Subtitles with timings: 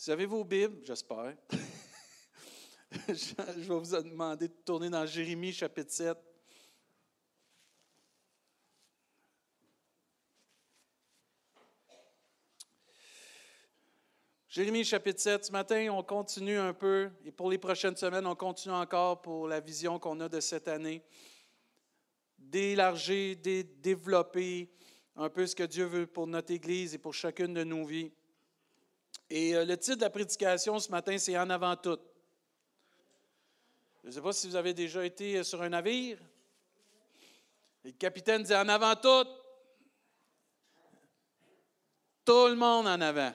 [0.00, 1.34] Vous avez vos Bibles, j'espère.
[3.08, 6.16] je vais vous demander de tourner dans Jérémie chapitre 7.
[14.46, 18.36] Jérémie chapitre 7, ce matin, on continue un peu, et pour les prochaines semaines, on
[18.36, 21.02] continue encore pour la vision qu'on a de cette année,
[22.38, 24.70] d'élargir, de développer
[25.16, 28.12] un peu ce que Dieu veut pour notre Église et pour chacune de nos vies.
[29.30, 31.98] Et euh, le titre de la prédication ce matin, c'est En avant tout.
[34.02, 36.18] Je ne sais pas si vous avez déjà été euh, sur un navire.
[37.84, 39.28] le capitaine dit En avant tout.
[42.24, 43.32] Tout le monde en avant.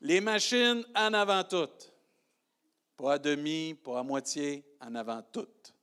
[0.00, 1.92] Les machines en avant toutes.
[2.96, 5.74] Pas à demi, pas à moitié, en avant toutes.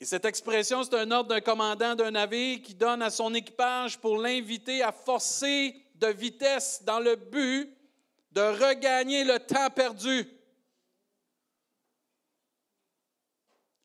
[0.00, 3.98] Et cette expression, c'est un ordre d'un commandant d'un navire qui donne à son équipage
[3.98, 7.70] pour l'inviter à forcer de vitesse dans le but
[8.32, 10.28] de regagner le temps perdu.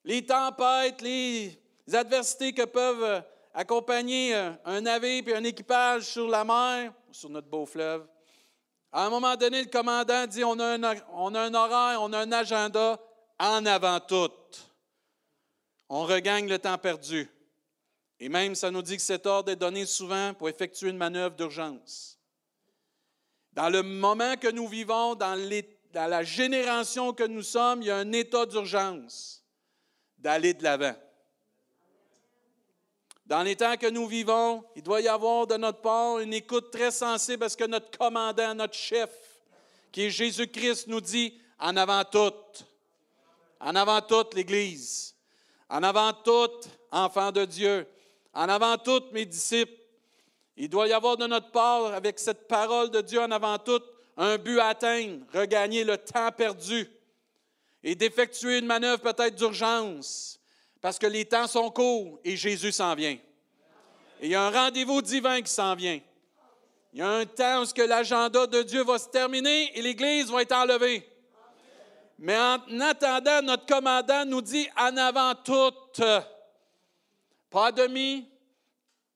[0.04, 1.60] Les tempêtes, les
[1.94, 4.34] adversités que peuvent accompagner
[4.66, 8.08] un navire et un équipage sur la mer, sur notre beau fleuve.
[8.92, 13.00] À un moment donné, le commandant dit on a un, horaire, on a un agenda
[13.38, 14.32] en avant tout.
[15.90, 17.30] On regagne le temps perdu.
[18.20, 21.36] Et même, ça nous dit que cet ordre est donné souvent pour effectuer une manœuvre
[21.36, 22.20] d'urgence.
[23.54, 25.40] Dans le moment que nous vivons, dans,
[25.94, 29.44] la génération que nous sommes, il y a un état d'urgence
[30.18, 30.96] d'aller de l'avant.
[33.26, 36.72] Dans les temps que nous vivons, il doit y avoir de notre part une écoute
[36.72, 39.12] très sensible parce que notre commandant, notre chef,
[39.92, 42.34] qui est Jésus-Christ, nous dit en avant tout,
[43.60, 45.16] en avant toute l'Église,
[45.70, 46.50] en avant tout,
[46.92, 47.88] enfants de Dieu,
[48.34, 49.74] en avant toutes mes disciples,
[50.56, 53.82] il doit y avoir de notre part, avec cette parole de Dieu en avant tout,
[54.18, 56.90] un but à atteindre, regagner le temps perdu
[57.82, 60.40] et d'effectuer une manœuvre peut-être d'urgence,
[60.82, 63.18] parce que les temps sont courts et Jésus s'en vient.
[64.22, 66.00] Et il y a un rendez-vous divin qui s'en vient.
[66.92, 70.42] Il y a un temps où l'agenda de Dieu va se terminer et l'Église va
[70.42, 71.08] être enlevée.
[72.18, 75.72] Mais en attendant, notre commandant nous dit en avant tout,
[77.50, 78.28] pas à demi,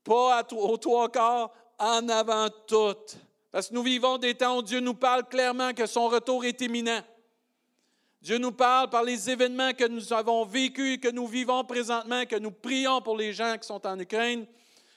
[0.04, 2.96] pas aux trois quarts, en avant tout.
[3.52, 6.60] Parce que nous vivons des temps où Dieu nous parle clairement que son retour est
[6.62, 7.02] imminent.
[8.22, 12.38] Dieu nous parle par les événements que nous avons vécus, que nous vivons présentement, que
[12.38, 14.46] nous prions pour les gens qui sont en Ukraine.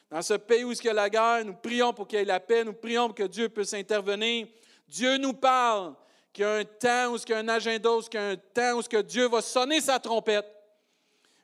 [0.08, 2.24] Dans ce pays où il y a la guerre, nous prions pour qu'il y ait
[2.24, 4.46] la paix, nous prions pour que Dieu puisse intervenir.
[4.86, 5.94] Dieu nous parle
[6.32, 8.28] qu'il y a un temps où il y a un agenda, où il y a
[8.28, 10.46] un temps où Dieu va sonner sa trompette.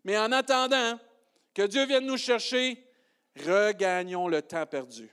[0.05, 0.99] Mais en attendant
[1.55, 2.83] que Dieu vienne nous chercher,
[3.37, 5.11] regagnons le temps perdu.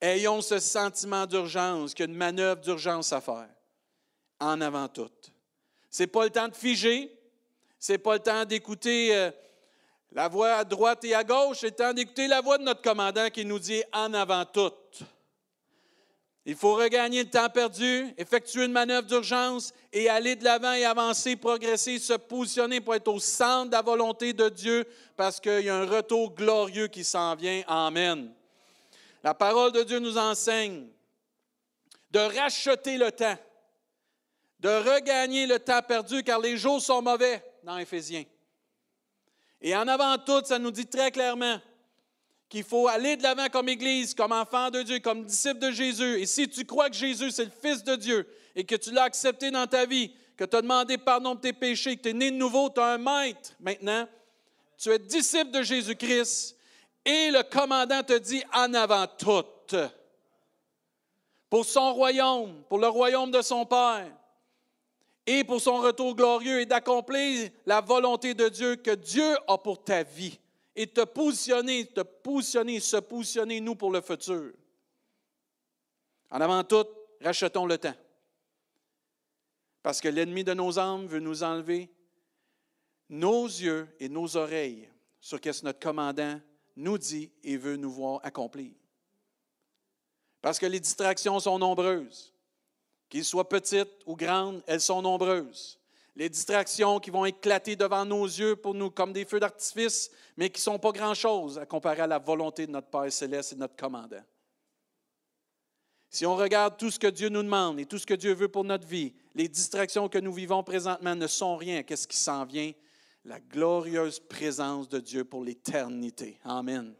[0.00, 3.50] Ayons ce sentiment d'urgence, qu'il y a une manœuvre d'urgence à faire,
[4.38, 5.10] en avant tout.
[5.90, 7.12] Ce n'est pas le temps de figer,
[7.78, 9.30] ce n'est pas le temps d'écouter euh,
[10.12, 12.82] la voix à droite et à gauche, c'est le temps d'écouter la voix de notre
[12.82, 14.72] commandant qui nous dit en avant tout.
[16.50, 20.84] Il faut regagner le temps perdu, effectuer une manœuvre d'urgence et aller de l'avant et
[20.84, 24.84] avancer, progresser, se positionner pour être au centre de la volonté de Dieu
[25.16, 27.62] parce qu'il y a un retour glorieux qui s'en vient.
[27.68, 28.34] Amen.
[29.22, 30.88] La parole de Dieu nous enseigne
[32.10, 33.38] de racheter le temps,
[34.58, 38.24] de regagner le temps perdu car les jours sont mauvais dans Éphésiens.
[39.60, 41.60] Et en avant tout, ça nous dit très clairement
[42.50, 46.20] qu'il faut aller de l'avant comme Église, comme enfant de Dieu, comme disciple de Jésus.
[46.20, 49.04] Et si tu crois que Jésus, c'est le Fils de Dieu et que tu l'as
[49.04, 52.12] accepté dans ta vie, que tu as demandé pardon de tes péchés, que tu es
[52.12, 54.06] né de nouveau, tu as un maître maintenant,
[54.76, 56.56] tu es disciple de Jésus-Christ
[57.04, 59.44] et le commandant te dit en avant tout.
[61.48, 64.10] Pour son royaume, pour le royaume de son Père
[65.24, 69.84] et pour son retour glorieux et d'accomplir la volonté de Dieu que Dieu a pour
[69.84, 70.40] ta vie
[70.80, 74.52] et te positionner, te positionner, se positionner, nous, pour le futur.
[76.30, 76.86] En avant tout,
[77.20, 77.94] rachetons le temps.
[79.82, 81.90] Parce que l'ennemi de nos âmes veut nous enlever
[83.10, 84.88] nos yeux et nos oreilles
[85.20, 86.40] sur ce que notre commandant
[86.76, 88.72] nous dit et veut nous voir accomplir.
[90.40, 92.32] Parce que les distractions sont nombreuses.
[93.10, 95.79] Qu'ils soient petites ou grandes, elles sont nombreuses
[96.16, 100.50] les distractions qui vont éclater devant nos yeux pour nous comme des feux d'artifice, mais
[100.50, 103.54] qui ne sont pas grand-chose à comparer à la volonté de notre Père céleste et
[103.54, 104.22] de notre commandant.
[106.12, 108.48] Si on regarde tout ce que Dieu nous demande et tout ce que Dieu veut
[108.48, 111.84] pour notre vie, les distractions que nous vivons présentement ne sont rien.
[111.84, 112.72] Qu'est-ce qui s'en vient?
[113.24, 116.40] La glorieuse présence de Dieu pour l'éternité.
[116.42, 116.94] Amen.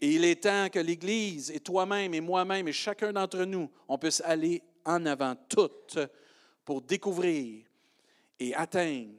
[0.00, 3.98] Et il est temps que l'Église et toi-même et moi-même et chacun d'entre nous, on
[3.98, 5.98] puisse aller en avant toutes
[6.64, 7.64] pour découvrir
[8.38, 9.14] et atteindre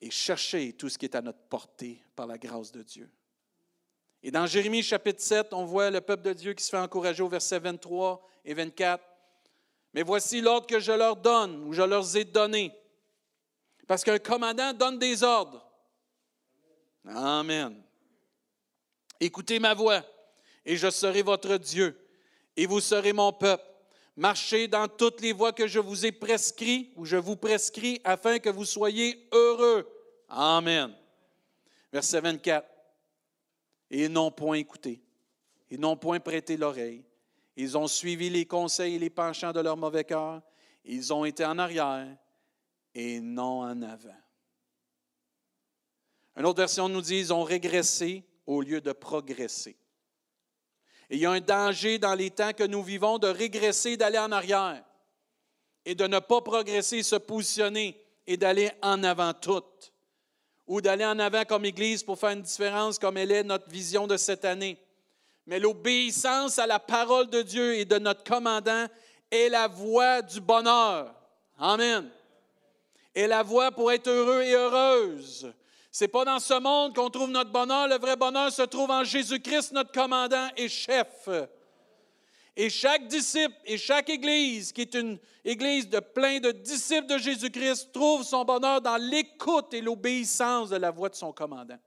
[0.00, 3.10] et chercher tout ce qui est à notre portée par la grâce de Dieu.
[4.22, 7.22] Et dans Jérémie chapitre 7, on voit le peuple de Dieu qui se fait encourager
[7.22, 9.02] au verset 23 et 24.
[9.94, 12.72] Mais voici l'ordre que je leur donne, ou je leur ai donné.
[13.86, 15.64] Parce qu'un commandant donne des ordres.
[17.06, 17.80] Amen.
[19.20, 20.04] Écoutez ma voix,
[20.64, 21.98] et je serai votre Dieu,
[22.56, 23.64] et vous serez mon peuple.
[24.18, 28.40] Marchez dans toutes les voies que je vous ai prescrites, ou je vous prescris, afin
[28.40, 29.88] que vous soyez heureux.
[30.28, 30.92] Amen.
[31.92, 32.68] Verset 24.
[33.92, 35.00] Et ils n'ont point écouté.
[35.70, 37.04] Ils n'ont point prêté l'oreille.
[37.54, 40.42] Ils ont suivi les conseils et les penchants de leur mauvais cœur.
[40.84, 42.08] Ils ont été en arrière
[42.96, 44.18] et non en avant.
[46.34, 49.76] Une autre version nous dit ils ont régressé au lieu de progresser.
[51.10, 54.32] Il y a un danger dans les temps que nous vivons de régresser, d'aller en
[54.32, 54.84] arrière
[55.84, 59.92] et de ne pas progresser, se positionner et d'aller en avant toutes
[60.66, 64.06] ou d'aller en avant comme Église pour faire une différence comme elle est notre vision
[64.06, 64.78] de cette année.
[65.46, 68.86] Mais l'obéissance à la parole de Dieu et de notre commandant
[69.30, 71.14] est la voie du bonheur.
[71.58, 72.10] Amen.
[73.14, 75.50] Et la voie pour être heureux et heureuse.
[75.90, 77.88] C'est pas dans ce monde qu'on trouve notre bonheur.
[77.88, 81.28] Le vrai bonheur se trouve en Jésus-Christ, notre commandant et chef.
[82.56, 87.16] Et chaque disciple et chaque église, qui est une église de plein de disciples de
[87.16, 91.78] Jésus-Christ, trouve son bonheur dans l'écoute et l'obéissance de la voix de son commandant.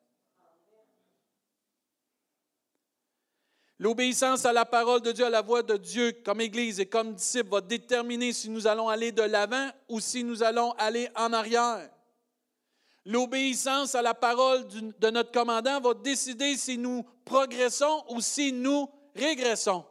[3.77, 7.15] L'obéissance à la parole de Dieu, à la voix de Dieu comme Église et comme
[7.15, 11.33] disciple va déterminer si nous allons aller de l'avant ou si nous allons aller en
[11.33, 11.89] arrière.
[13.05, 18.89] L'obéissance à la parole de notre commandant va décider si nous progressons ou si nous
[19.15, 19.83] régressons.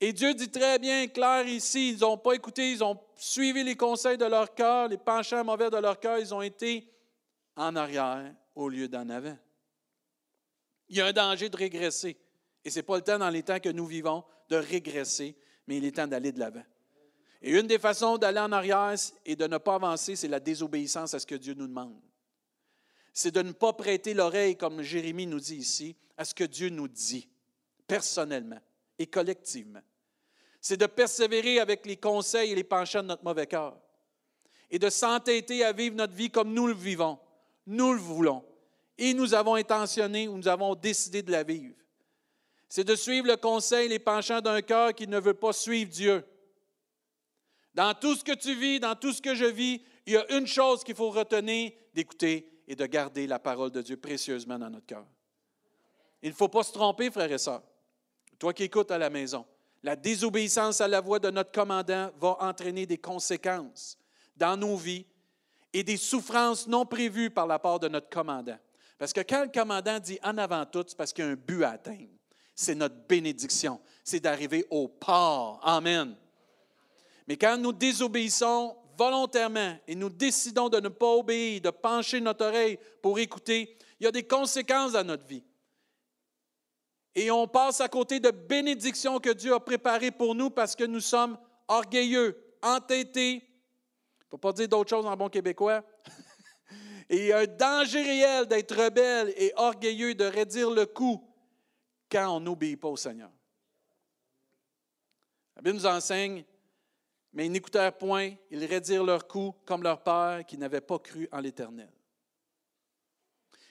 [0.00, 3.76] Et Dieu dit très bien, clair ici, ils n'ont pas écouté, ils ont suivi les
[3.76, 6.90] conseils de leur cœur, les penchants mauvais de leur cœur, ils ont été
[7.56, 9.36] en arrière au lieu d'en avant.
[10.88, 12.16] Il y a un danger de régresser.
[12.64, 15.36] Et ce n'est pas le temps dans les temps que nous vivons de régresser,
[15.66, 16.64] mais il est temps d'aller de l'avant.
[17.44, 21.14] Et une des façons d'aller en arrière et de ne pas avancer, c'est la désobéissance
[21.14, 21.94] à ce que Dieu nous demande.
[23.12, 26.70] C'est de ne pas prêter l'oreille, comme Jérémie nous dit ici, à ce que Dieu
[26.70, 27.28] nous dit,
[27.86, 28.60] personnellement
[28.98, 29.82] et collectivement
[30.64, 33.76] c'est de persévérer avec les conseils et les penchants de notre mauvais cœur
[34.70, 37.18] et de s'entêter à vivre notre vie comme nous le vivons,
[37.66, 38.42] nous le voulons,
[38.96, 41.74] et nous avons intentionné ou nous avons décidé de la vivre.
[42.70, 45.90] C'est de suivre le conseil, et les penchants d'un cœur qui ne veut pas suivre
[45.90, 46.24] Dieu.
[47.74, 50.36] Dans tout ce que tu vis, dans tout ce que je vis, il y a
[50.36, 54.70] une chose qu'il faut retenir, d'écouter et de garder la parole de Dieu précieusement dans
[54.70, 55.06] notre cœur.
[56.22, 57.62] Il ne faut pas se tromper, frères et sœurs.
[58.38, 59.44] Toi qui écoutes à la maison,
[59.82, 63.98] la désobéissance à la voix de notre commandant va entraîner des conséquences
[64.36, 65.04] dans nos vies
[65.72, 68.58] et des souffrances non prévues par la part de notre commandant.
[68.98, 71.36] Parce que quand le commandant dit en avant tout, c'est parce qu'il y a un
[71.36, 72.08] but à atteindre.
[72.54, 73.80] C'est notre bénédiction.
[74.04, 75.60] C'est d'arriver au port.
[75.62, 76.16] Amen.
[77.26, 82.46] Mais quand nous désobéissons volontairement et nous décidons de ne pas obéir, de pencher notre
[82.46, 85.44] oreille pour écouter, il y a des conséquences à notre vie.
[87.14, 90.84] Et on passe à côté de bénédictions que Dieu a préparées pour nous parce que
[90.84, 91.38] nous sommes
[91.68, 93.34] orgueilleux, entêtés.
[93.34, 95.82] Il ne faut pas dire d'autres choses en bon québécois.
[97.08, 101.24] et il y a un danger réel d'être rebelle et orgueilleux, de redire le coup
[102.10, 103.30] quand on n'obéit pas au Seigneur.
[105.54, 106.44] La Bible nous enseigne,
[107.34, 111.28] mais ils n'écoutèrent point, ils redirent leur coup comme leur père qui n'avait pas cru
[111.32, 111.92] en l'Éternel.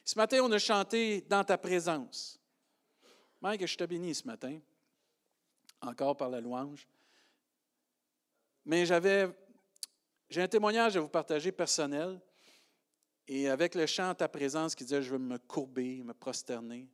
[0.03, 2.37] Ce matin, on a chanté dans ta présence.
[3.41, 4.59] Mike, je t'ai béni ce matin,
[5.81, 6.85] encore par la louange.
[8.65, 9.29] Mais j'avais,
[10.29, 12.19] j'ai un témoignage à vous partager personnel.
[13.25, 16.89] Et avec le chant ta présence qui disait Je veux me courber, me prosterner.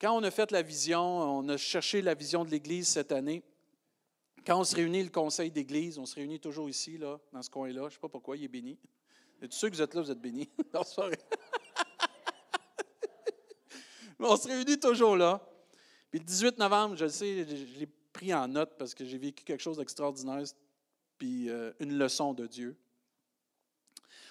[0.00, 3.44] Quand on a fait la vision, on a cherché la vision de l'Église cette année.
[4.46, 7.50] Quand on se réunit, le conseil d'Église, on se réunit toujours ici, là, dans ce
[7.50, 7.82] coin-là.
[7.82, 8.78] Je ne sais pas pourquoi, il est béni.
[9.42, 10.48] Et tous ceux que vous êtes là, vous êtes bénis.
[14.18, 15.40] on se réunit toujours là.
[16.10, 19.18] Puis le 18 novembre, je le sais, je l'ai pris en note parce que j'ai
[19.18, 20.42] vécu quelque chose d'extraordinaire,
[21.16, 22.76] puis euh, une leçon de Dieu.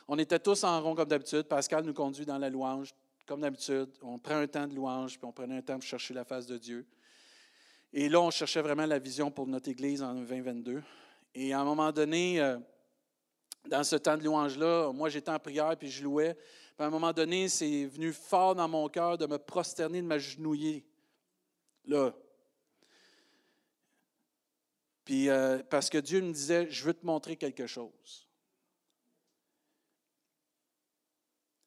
[0.08, 1.44] On était tous en rond comme d'habitude.
[1.44, 2.94] Pascal nous conduit dans la louange,
[3.26, 3.90] comme d'habitude.
[4.02, 6.48] On prend un temps de louange, puis on prenait un temps pour chercher la face
[6.48, 6.86] de Dieu.
[7.92, 10.84] Et là, on cherchait vraiment la vision pour notre Église en 2022.
[11.34, 12.60] Et à un moment donné, euh,
[13.68, 16.38] dans ce temps de louange-là, moi j'étais en prière, puis je louais.
[16.78, 20.86] à un moment donné, c'est venu fort dans mon cœur de me prosterner, de m'agenouiller.
[21.86, 22.14] Là.
[25.04, 28.30] Puis, euh, parce que Dieu me disait, je veux te montrer quelque chose.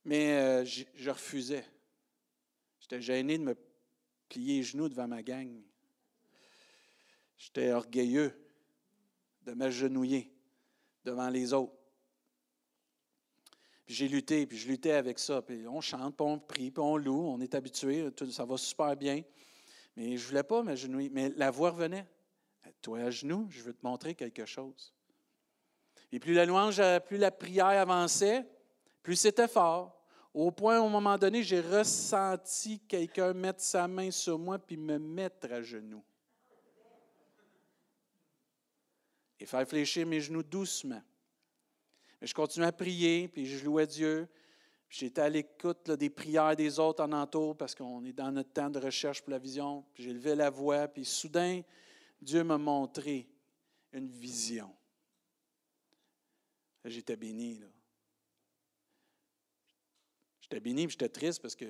[0.04, 1.64] Mais euh, je refusais.
[2.80, 3.56] J'étais gêné de me
[4.28, 5.62] plier les genoux devant ma gang.
[7.42, 8.32] J'étais orgueilleux
[9.44, 10.32] de m'agenouiller
[11.04, 11.74] devant les autres.
[13.84, 15.42] J'ai lutté, puis je luttais avec ça.
[15.66, 19.22] On chante, puis on prie, puis on loue, on est habitué, ça va super bien.
[19.96, 21.10] Mais je ne voulais pas m'agenouiller.
[21.10, 22.06] Mais la voix revenait.
[22.80, 24.94] Toi à genoux, je veux te montrer quelque chose.
[26.12, 28.46] Et plus la louange, plus la prière avançait,
[29.02, 30.00] plus c'était fort.
[30.32, 34.96] Au point, au moment donné, j'ai ressenti quelqu'un mettre sa main sur moi puis me
[34.98, 36.04] mettre à genoux.
[39.42, 41.02] Et faire fléchir mes genoux doucement.
[42.20, 44.28] Mais je continuais à prier, puis je louais Dieu.
[44.88, 48.70] J'étais à l'écoute des prières des autres en entour parce qu'on est dans notre temps
[48.70, 49.84] de recherche pour la vision.
[49.94, 51.60] Puis j'ai levé la voix, puis soudain,
[52.20, 53.28] Dieu m'a montré
[53.92, 54.72] une vision.
[56.84, 57.60] J'étais béni.
[60.40, 61.66] J'étais béni, j'étais triste parce que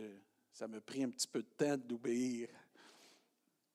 [0.53, 2.51] ça m'a pris un petit peu de temps d'obéir.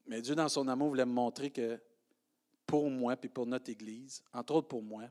[0.06, 1.82] Mais Dieu, dans son amour, voulait me montrer que
[2.68, 5.10] pour moi, puis pour notre Église, entre autres pour moi,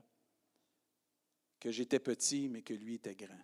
[1.59, 3.43] que j'étais petit, mais que lui était grand.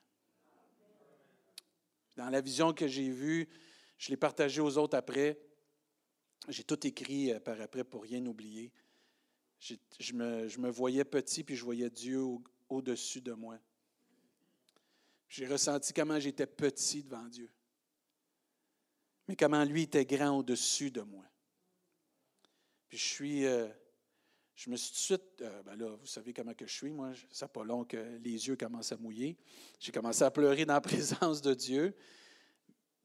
[2.15, 3.49] Dans la vision que j'ai vue,
[3.97, 5.39] je l'ai partagée aux autres après.
[6.47, 8.71] J'ai tout écrit euh, par après pour rien oublier.
[9.59, 12.21] Je me, je me voyais petit, puis je voyais Dieu
[12.69, 13.57] au-dessus de moi.
[15.29, 17.49] J'ai ressenti comment j'étais petit devant Dieu,
[19.27, 21.25] mais comment lui était grand au-dessus de moi.
[22.87, 23.67] Puis je suis, euh,
[24.55, 26.91] je me suis tout de suite, euh, ben là, vous savez comment que je suis,
[26.91, 29.35] moi, ça pas long que les yeux commencent à mouiller.
[29.79, 31.95] J'ai commencé à pleurer dans la présence de Dieu,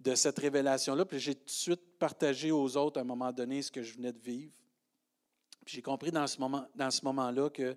[0.01, 3.63] de cette révélation-là, puis j'ai tout de suite partagé aux autres à un moment donné
[3.63, 4.53] ce que je venais de vivre.
[5.65, 7.77] Puis j'ai compris dans ce, moment, dans ce moment-là que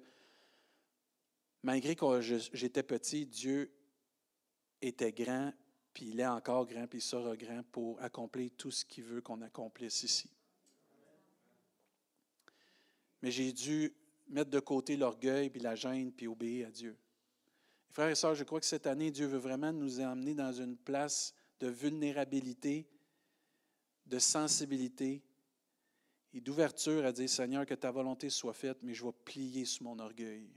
[1.63, 3.73] malgré que j'étais petit, Dieu
[4.81, 5.53] était grand,
[5.93, 9.21] puis il est encore grand, puis il sera grand pour accomplir tout ce qu'il veut
[9.21, 10.29] qu'on accomplisse ici.
[13.21, 13.93] Mais j'ai dû
[14.27, 16.97] mettre de côté l'orgueil, puis la gêne, puis obéir à Dieu.
[17.89, 20.77] Frères et sœurs, je crois que cette année, Dieu veut vraiment nous emmener dans une
[20.77, 22.87] place de vulnérabilité,
[24.05, 25.21] de sensibilité
[26.33, 29.83] et d'ouverture à dire, Seigneur, que ta volonté soit faite, mais je vais plier sur
[29.83, 30.49] mon orgueil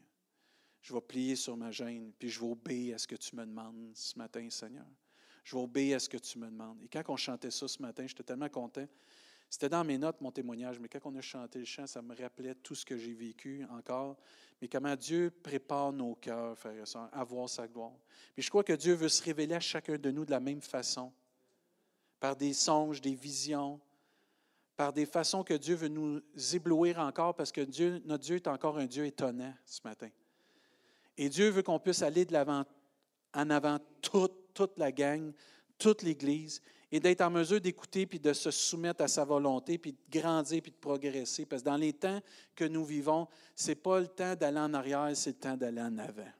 [0.85, 3.47] je vais plier sur ma gêne, puis je vais obéir à ce que tu me
[3.47, 4.85] demandes ce matin, Seigneur.
[5.42, 6.78] Je vais obéir à ce que tu me demandes.
[6.83, 8.87] Et quand on chantait ça ce matin, j'étais tellement content.
[9.50, 12.14] C'était dans mes notes, mon témoignage, mais quand on a chanté le chant, ça me
[12.16, 14.16] rappelait tout ce que j'ai vécu encore,
[14.60, 17.92] mais comment Dieu prépare nos cœurs, frères et sœurs, à voir sa gloire.
[18.34, 20.60] Puis je crois que Dieu veut se révéler à chacun de nous de la même
[20.60, 21.12] façon,
[22.18, 23.80] par des songes, des visions,
[24.76, 26.20] par des façons que Dieu veut nous
[26.52, 27.60] éblouir encore, parce que
[28.06, 30.08] notre Dieu est encore un Dieu étonnant ce matin.
[31.16, 32.64] Et Dieu veut qu'on puisse aller de l'avant,
[33.34, 35.32] en avant toute la gang,
[35.78, 36.60] toute l'Église,
[36.94, 40.62] et d'être en mesure d'écouter, puis de se soumettre à sa volonté, puis de grandir,
[40.62, 41.44] puis de progresser.
[41.44, 42.20] Parce que dans les temps
[42.54, 45.80] que nous vivons, ce n'est pas le temps d'aller en arrière, c'est le temps d'aller
[45.80, 46.30] en avant.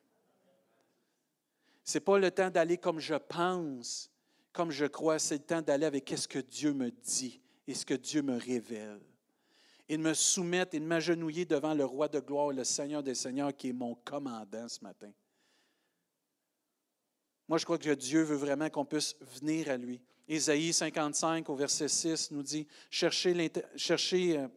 [1.83, 4.09] Ce n'est pas le temps d'aller comme je pense,
[4.53, 7.85] comme je crois, c'est le temps d'aller avec ce que Dieu me dit et ce
[7.85, 9.01] que Dieu me révèle
[9.89, 13.17] et de me soumettre et de m'agenouiller devant le roi de gloire, le Seigneur des
[13.17, 15.11] Seigneurs, qui est mon commandant ce matin.
[17.49, 20.01] Moi, je crois que Dieu veut vraiment qu'on puisse venir à lui.
[20.29, 24.49] Ésaïe 55, au verset 6, nous dit Cherchez euh,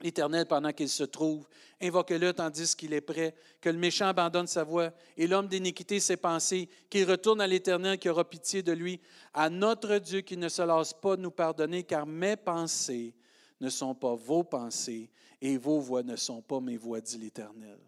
[0.00, 1.46] l'Éternel pendant qu'il se trouve,
[1.80, 6.16] invoquez-le tandis qu'il est prêt, que le méchant abandonne sa voie et l'homme d'iniquité ses
[6.16, 9.00] pensées, qu'il retourne à l'Éternel qui aura pitié de lui,
[9.34, 13.14] à notre Dieu qui ne se lasse pas de nous pardonner, car mes pensées
[13.60, 17.78] ne sont pas vos pensées et vos voix ne sont pas mes voix, dit l'Éternel.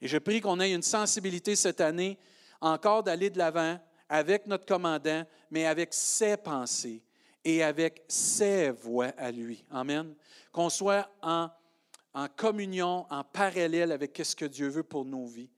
[0.00, 2.18] Et je prie qu'on ait une sensibilité cette année
[2.60, 3.78] encore d'aller de l'avant
[4.12, 7.02] avec notre commandant, mais avec ses pensées
[7.42, 9.64] et avec ses voix à lui.
[9.70, 10.14] Amen.
[10.52, 11.48] Qu'on soit en,
[12.36, 15.48] communion, en parallèle avec ce que Dieu veut pour nos vies.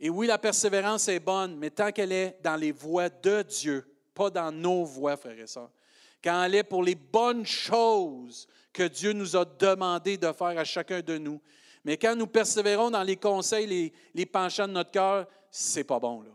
[0.00, 3.88] Et oui, la persévérance est bonne, mais tant qu'elle est dans les voies de Dieu,
[4.12, 5.70] pas dans nos voies, frères et sœurs
[6.22, 10.64] quand elle est pour les bonnes choses que Dieu nous a demandé de faire à
[10.64, 11.40] chacun de nous.
[11.84, 15.98] Mais quand nous persévérons dans les conseils, les, les penchants de notre cœur, c'est pas
[15.98, 16.22] bon.
[16.22, 16.30] Là.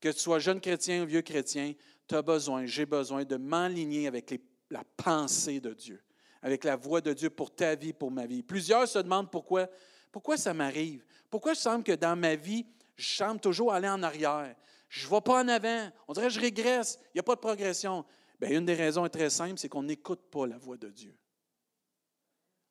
[0.00, 1.74] Que tu sois jeune chrétien ou vieux chrétien,
[2.06, 4.40] tu as besoin, j'ai besoin de m'enligner avec
[4.70, 6.02] la pensée de Dieu,
[6.42, 8.42] avec la voix de Dieu pour ta vie, pour ma vie.
[8.42, 9.68] Plusieurs se demandent pourquoi,
[10.12, 11.04] pourquoi ça m'arrive?
[11.30, 14.54] Pourquoi je semble que dans ma vie, je semble toujours aller en arrière?
[14.88, 15.90] Je ne vais pas en avant.
[16.06, 16.98] On dirait que je régresse.
[17.06, 18.04] Il n'y a pas de progression.
[18.40, 21.14] Bien, une des raisons est très simple, c'est qu'on n'écoute pas la voix de Dieu.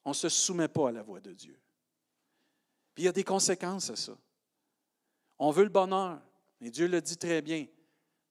[0.03, 1.59] On ne se soumet pas à la voix de Dieu.
[2.95, 4.17] Puis il y a des conséquences à ça.
[5.37, 6.19] On veut le bonheur,
[6.59, 7.65] mais Dieu le dit très bien.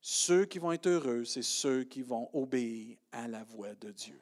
[0.01, 4.21] Ceux qui vont être heureux, c'est ceux qui vont obéir à la voix de Dieu.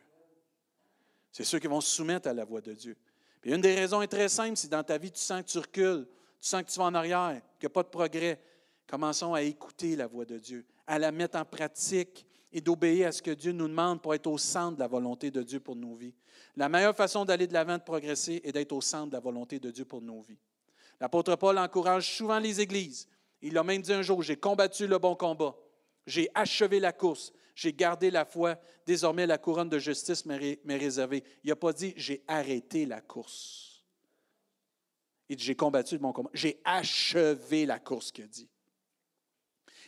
[1.31, 2.97] C'est ceux qui vont se soumettre à la voix de Dieu.
[3.43, 6.07] Une des raisons est très simple, si dans ta vie tu sens que tu recules,
[6.41, 8.41] tu sens que tu vas en arrière, qu'il n'y a pas de progrès,
[8.87, 13.13] commençons à écouter la voix de Dieu, à la mettre en pratique et d'obéir à
[13.13, 15.77] ce que Dieu nous demande pour être au centre de la volonté de Dieu pour
[15.77, 16.15] nos vies.
[16.57, 19.59] La meilleure façon d'aller de l'avant, de progresser, est d'être au centre de la volonté
[19.59, 20.39] de Dieu pour nos vies.
[21.01, 23.09] L'apôtre Paul encourage souvent les églises.
[23.47, 25.55] Il a même dit un jour, j'ai combattu le bon combat,
[26.07, 31.23] j'ai achevé la course, j'ai gardé la foi, désormais la couronne de justice m'est réservée.
[31.45, 33.85] Il n'a pas dit, j'ai arrêté la course.
[35.29, 38.49] Il dit, j'ai combattu le bon combat, j'ai achevé la course, qu'il dit.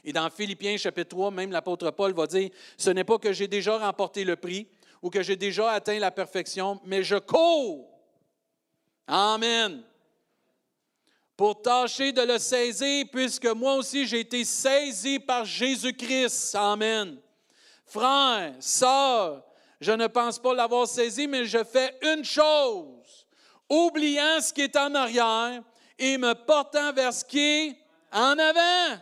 [0.05, 3.49] Et dans Philippiens chapitre 3, même l'apôtre Paul va dire, ce n'est pas que j'ai
[3.49, 4.69] déjà remporté le prix
[5.01, 7.89] ou que j'ai déjà atteint la perfection, mais je cours.
[9.07, 9.83] Amen.
[11.37, 16.55] Pour tâcher de le saisir, puisque moi aussi j'ai été saisi par Jésus-Christ.
[16.55, 17.19] Amen.
[17.85, 19.45] Frère, sœur,
[19.81, 23.27] je ne pense pas l'avoir saisi, mais je fais une chose,
[23.69, 25.63] oubliant ce qui est en arrière
[25.99, 27.79] et me portant vers ce qui est
[28.13, 29.01] en avant.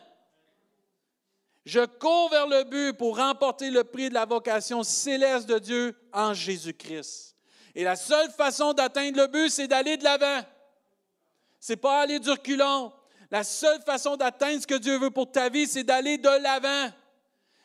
[1.65, 5.97] Je cours vers le but pour remporter le prix de la vocation céleste de Dieu
[6.13, 7.37] en Jésus-Christ.
[7.75, 10.43] Et la seule façon d'atteindre le but, c'est d'aller de l'avant.
[11.67, 12.93] C'est pas aller du reculon.
[13.31, 16.93] La seule façon d'atteindre ce que Dieu veut pour ta vie, c'est d'aller de l'avant.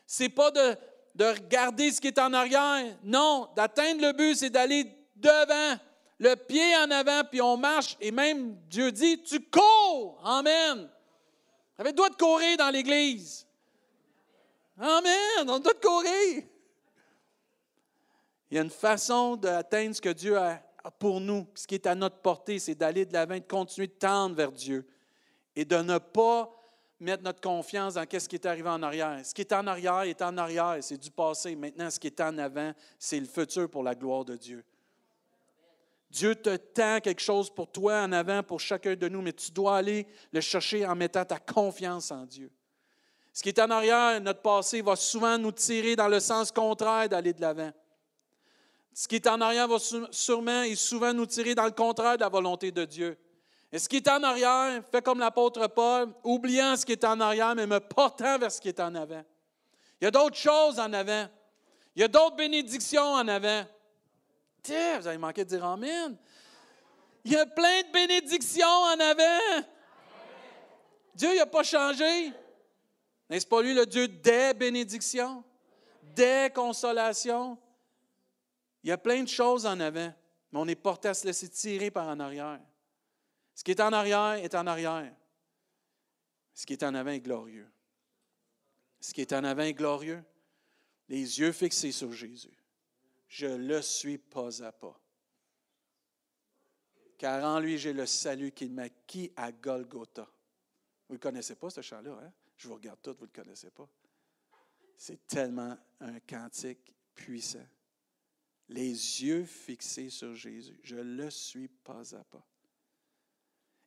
[0.08, 0.78] C'est pas de,
[1.16, 2.96] de regarder ce qui est en arrière.
[3.04, 5.78] Non, d'atteindre le but, c'est d'aller devant,
[6.18, 7.98] le pied en avant, puis on marche.
[8.00, 10.22] Et même Dieu dit, tu cours.
[10.24, 10.90] Amen.
[11.78, 13.46] Avec doit de courir dans l'Église.
[14.80, 15.46] Amen.
[15.46, 16.44] On doit courir.
[18.50, 20.62] Il y a une façon d'atteindre ce que Dieu a
[21.00, 21.48] pour nous.
[21.56, 24.52] Ce qui est à notre portée, c'est d'aller de l'avant, de continuer de tendre vers
[24.52, 24.88] Dieu
[25.56, 26.50] et de ne pas
[27.00, 29.26] mettre notre confiance dans ce qui est arrivé en arrière.
[29.26, 31.56] Ce qui est en arrière est en arrière, c'est du passé.
[31.56, 34.64] Maintenant, ce qui est en avant, c'est le futur pour la gloire de Dieu.
[36.10, 39.52] Dieu te tend quelque chose pour toi en avant, pour chacun de nous, mais tu
[39.52, 42.52] dois aller le chercher en mettant ta confiance en Dieu.
[43.32, 47.08] Ce qui est en arrière, notre passé, va souvent nous tirer dans le sens contraire
[47.08, 47.72] d'aller de l'avant.
[49.00, 49.78] Ce qui est en arrière va
[50.12, 53.18] sûrement et souvent nous tirer dans le contraire de la volonté de Dieu.
[53.72, 57.18] Et ce qui est en arrière, fait comme l'apôtre Paul, oubliant ce qui est en
[57.22, 59.24] arrière, mais me portant vers ce qui est en avant.
[60.02, 61.30] Il y a d'autres choses en avant.
[61.96, 63.64] Il y a d'autres bénédictions en avant.
[64.62, 66.18] Tiens, vous avez manqué de dire Amen.
[67.24, 69.66] Il y a plein de bénédictions en avant.
[71.16, 72.34] Dieu n'a pas changé.
[73.30, 75.42] N'est-ce pas lui le Dieu des bénédictions,
[76.04, 77.58] des consolations?
[78.84, 80.14] Il y a plein de choses en avant,
[80.52, 82.62] mais on est porté à se laisser tirer par en arrière.
[83.54, 85.14] Ce qui est en arrière est en arrière.
[86.54, 87.70] Ce qui est en avant est glorieux.
[89.00, 90.24] Ce qui est en avant est glorieux.
[91.08, 92.58] Les yeux fixés sur Jésus.
[93.28, 95.00] Je le suis pas à pas.
[97.18, 100.28] Car en lui, j'ai le salut qu'il m'a acquis à Golgotha.
[101.08, 102.32] Vous ne connaissez pas ce chant-là, hein?
[102.56, 103.90] Je vous regarde tout, vous ne le connaissez pas.
[104.96, 107.66] C'est tellement un cantique puissant.
[108.70, 108.90] Les
[109.24, 110.80] yeux fixés sur Jésus.
[110.84, 112.46] Je le suis pas à pas.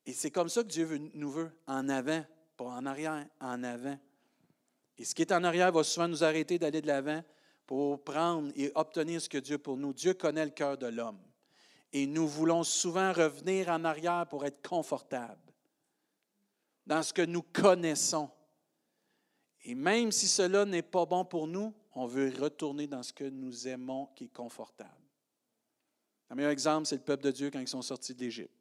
[0.04, 2.24] Et c'est comme ça que Dieu nous veut, en avant,
[2.56, 3.98] pas en arrière, en avant.
[4.98, 7.22] Et ce qui est en arrière va souvent nous arrêter d'aller de l'avant
[7.66, 9.92] pour prendre et obtenir ce que Dieu pour nous.
[9.92, 11.20] Dieu connaît le cœur de l'homme.
[11.92, 15.38] Et nous voulons souvent revenir en arrière pour être confortables
[16.86, 18.30] dans ce que nous connaissons.
[19.64, 23.24] Et même si cela n'est pas bon pour nous, on veut retourner dans ce que
[23.24, 24.90] nous aimons qui est confortable.
[26.30, 28.54] Un meilleur exemple, c'est le peuple de Dieu quand ils sont sortis d'Égypte.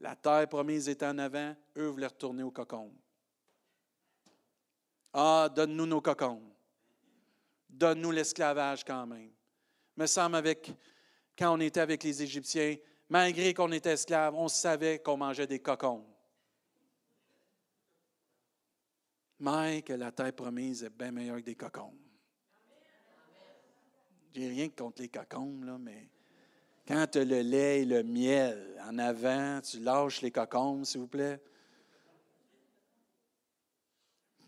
[0.00, 2.92] La terre promise était en avant, eux voulaient retourner au cocon.
[5.12, 6.42] Ah, donne-nous nos cocons.
[7.68, 9.30] Donne-nous l'esclavage quand même.
[9.96, 10.70] Me semble avec,
[11.36, 12.76] quand on était avec les Égyptiens,
[13.08, 16.04] malgré qu'on était esclaves, on savait qu'on mangeait des cocons.
[19.40, 21.94] Mais que la terre promise est bien meilleure que des cocons.
[24.34, 26.08] J'ai rien contre les cocons, là, mais
[26.86, 31.00] quand tu as le lait et le miel en avant, tu lâches les cocons, s'il
[31.00, 31.40] vous plaît.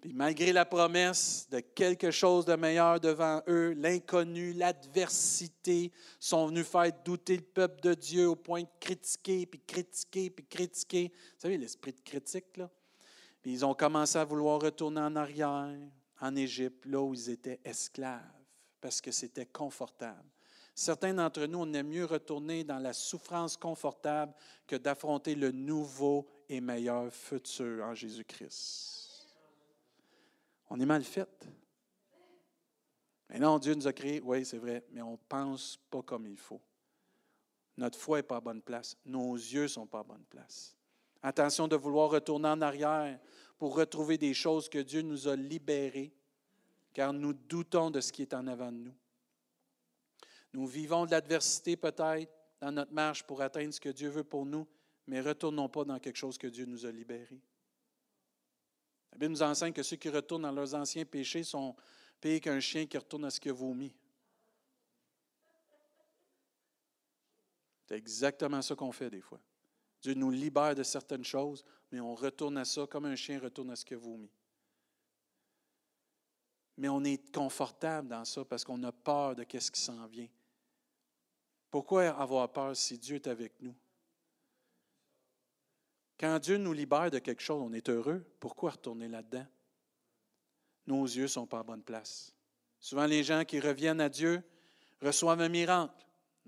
[0.00, 6.66] Puis malgré la promesse de quelque chose de meilleur devant eux, l'inconnu, l'adversité sont venus
[6.66, 11.12] faire douter le peuple de Dieu au point de critiquer, puis critiquer, puis critiquer.
[11.12, 12.70] Vous savez, l'esprit de critique, là?
[13.42, 15.78] Puis ils ont commencé à vouloir retourner en arrière,
[16.20, 18.20] en Égypte, là où ils étaient esclaves,
[18.80, 20.28] parce que c'était confortable.
[20.74, 24.32] Certains d'entre nous, on aime mieux retourner dans la souffrance confortable
[24.66, 29.26] que d'affronter le nouveau et meilleur futur en Jésus-Christ.
[30.70, 31.48] On est mal fait.
[33.28, 36.26] Mais non, Dieu nous a créés, oui, c'est vrai, mais on ne pense pas comme
[36.26, 36.60] il faut.
[37.76, 38.96] Notre foi n'est pas à bonne place.
[39.04, 40.76] Nos yeux ne sont pas à bonne place.
[41.22, 43.18] Attention de vouloir retourner en arrière
[43.58, 46.14] pour retrouver des choses que Dieu nous a libérées,
[46.94, 48.94] car nous doutons de ce qui est en avant de nous.
[50.52, 54.46] Nous vivons de l'adversité peut-être dans notre marche pour atteindre ce que Dieu veut pour
[54.46, 54.66] nous,
[55.06, 57.40] mais retournons pas dans quelque chose que Dieu nous a libéré.
[59.12, 61.74] La Bible nous enseigne que ceux qui retournent dans leurs anciens péchés sont
[62.20, 63.92] pires qu'un chien qui retourne à ce qu'il a vomi.
[67.86, 69.40] C'est exactement ça qu'on fait des fois.
[70.02, 73.70] Dieu nous libère de certaines choses, mais on retourne à ça comme un chien retourne
[73.70, 74.30] à ce qu'il a vomi.
[76.76, 80.28] Mais on est confortable dans ça parce qu'on a peur de ce qui s'en vient.
[81.70, 83.74] Pourquoi avoir peur si Dieu est avec nous?
[86.18, 88.24] Quand Dieu nous libère de quelque chose, on est heureux.
[88.40, 89.46] Pourquoi retourner là-dedans?
[90.86, 92.34] Nos yeux ne sont pas à bonne place.
[92.78, 94.42] Souvent, les gens qui reviennent à Dieu
[95.00, 95.94] reçoivent un miracle.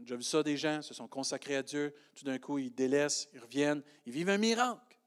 [0.05, 3.29] J'ai vu ça des gens, se sont consacrés à Dieu, tout d'un coup, ils délaissent,
[3.33, 4.99] ils reviennent, ils vivent un miracle,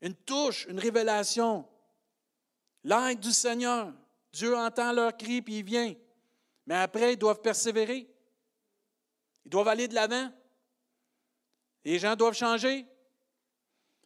[0.00, 1.68] une touche, une révélation,
[2.82, 3.92] l'aide du Seigneur.
[4.32, 5.94] Dieu entend leur cri, puis il vient.
[6.66, 8.08] Mais après, ils doivent persévérer.
[9.44, 10.32] Ils doivent aller de l'avant.
[11.84, 12.86] Les gens doivent changer,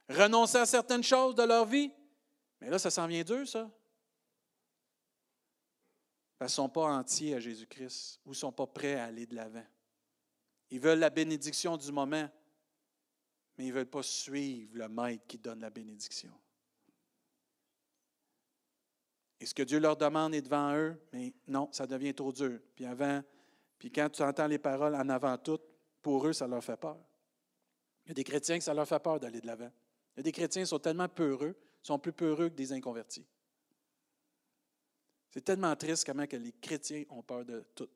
[0.09, 1.93] renoncer à certaines choses de leur vie.
[2.61, 3.71] Mais là, ça s'en vient dur, ça.
[6.41, 9.35] Ils ne sont pas entiers à Jésus-Christ ou ne sont pas prêts à aller de
[9.35, 9.65] l'avant.
[10.71, 12.29] Ils veulent la bénédiction du moment,
[13.57, 16.33] mais ils ne veulent pas suivre le maître qui donne la bénédiction.
[19.41, 22.61] Et ce que Dieu leur demande est devant eux, mais non, ça devient trop dur.
[22.75, 23.23] Puis avant,
[23.79, 25.63] puis quand tu entends les paroles en avant toutes,
[26.03, 26.99] pour eux, ça leur fait peur.
[28.05, 29.71] Il y a des chrétiens que ça leur fait peur d'aller de l'avant.
[30.17, 33.27] Il y a des chrétiens qui sont tellement peureux, sont plus peureux que des inconvertis.
[35.31, 37.89] C'est tellement triste comment que les chrétiens ont peur de tout.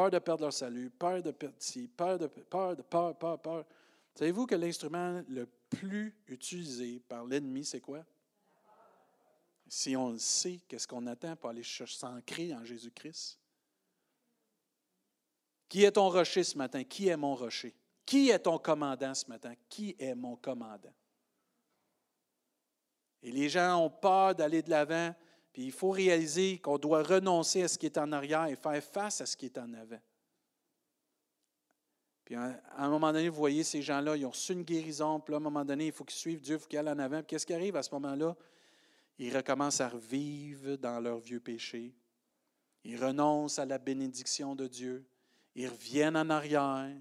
[0.00, 3.38] Peur de perdre leur salut, peur de perdre ci, peur de peur, de peur, peur,
[3.38, 3.66] peur.
[4.14, 8.02] Savez-vous que l'instrument le plus utilisé par l'ennemi, c'est quoi?
[9.68, 13.38] Si on le sait, qu'est-ce qu'on attend pour aller s'ancrer en Jésus-Christ?
[15.68, 16.82] Qui est ton rocher ce matin?
[16.82, 17.74] Qui est mon rocher?
[18.06, 19.52] Qui est ton commandant ce matin?
[19.68, 20.94] Qui est mon commandant?
[23.22, 25.14] Et les gens ont peur d'aller de l'avant
[25.52, 28.82] puis il faut réaliser qu'on doit renoncer à ce qui est en arrière et faire
[28.82, 30.00] face à ce qui est en avant.
[32.24, 35.34] Puis à un moment donné, vous voyez ces gens-là, ils ont reçu une guérison, puis
[35.34, 37.18] à un moment donné, il faut qu'ils suivent Dieu, il faut qu'ils aillent en avant.
[37.18, 38.36] Puis qu'est-ce qui arrive à ce moment-là?
[39.18, 41.92] Ils recommencent à revivre dans leur vieux péché.
[42.84, 45.04] Ils renoncent à la bénédiction de Dieu.
[45.56, 46.96] Ils reviennent en arrière.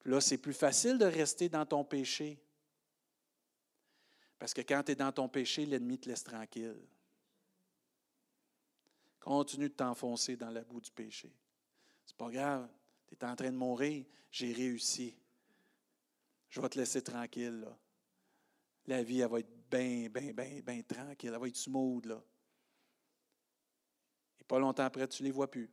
[0.00, 2.38] Puis là, c'est plus facile de rester dans ton péché.
[4.38, 6.76] Parce que quand tu es dans ton péché, l'ennemi te laisse tranquille.
[9.22, 11.32] Continue de t'enfoncer dans la boue du péché.
[12.04, 12.68] C'est pas grave.
[13.06, 14.04] Tu es en train de mourir.
[14.32, 15.16] J'ai réussi.
[16.48, 17.60] Je vais te laisser tranquille.
[17.60, 17.78] Là.
[18.86, 21.30] La vie, elle va être bien, bien, bien, bien tranquille.
[21.32, 22.04] Elle va être smooth.
[22.06, 22.20] Là.
[24.40, 25.70] Et pas longtemps après, tu ne les vois plus.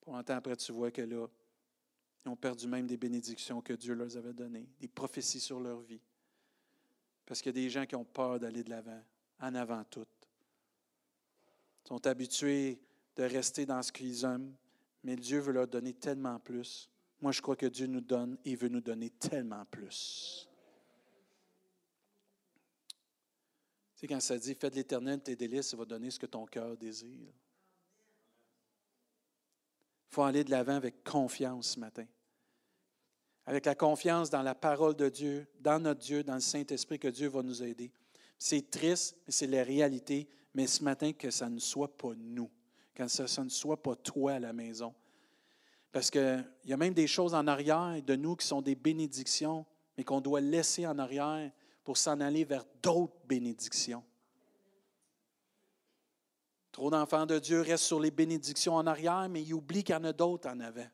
[0.00, 1.28] Pas longtemps après, tu vois que là,
[2.24, 5.80] ils ont perdu même des bénédictions que Dieu leur avait données, des prophéties sur leur
[5.80, 6.00] vie.
[7.26, 9.02] Parce qu'il y a des gens qui ont peur d'aller de l'avant,
[9.38, 10.06] en avant tout
[11.84, 12.80] sont habitués
[13.16, 14.54] de rester dans ce qu'ils aiment,
[15.02, 16.90] mais Dieu veut leur donner tellement plus.
[17.20, 20.48] Moi, je crois que Dieu nous donne et veut nous donner tellement plus.
[23.94, 26.26] Tu sais, quand ça dit Fais de l'éternel tes délices, ça va donner ce que
[26.26, 27.32] ton cœur désire.
[30.10, 32.06] Il faut aller de l'avant avec confiance ce matin.
[33.46, 37.08] Avec la confiance dans la parole de Dieu, dans notre Dieu, dans le Saint-Esprit, que
[37.08, 37.92] Dieu va nous aider.
[38.38, 42.50] C'est triste, mais c'est la réalité mais ce matin, que ça ne soit pas nous,
[42.94, 44.94] que ça, ne soit pas toi à la maison.
[45.90, 49.66] Parce qu'il y a même des choses en arrière de nous qui sont des bénédictions,
[49.96, 51.50] mais qu'on doit laisser en arrière
[51.82, 54.02] pour s'en aller vers d'autres bénédictions.
[56.72, 59.98] Trop d'enfants de Dieu restent sur les bénédictions en arrière, mais ils oublient qu'il y
[59.98, 60.86] en a d'autres en avant.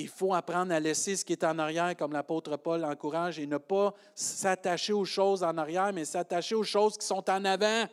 [0.00, 3.48] Il faut apprendre à laisser ce qui est en arrière, comme l'apôtre Paul encourage, et
[3.48, 7.84] ne pas s'attacher aux choses en arrière, mais s'attacher aux choses qui sont en avant.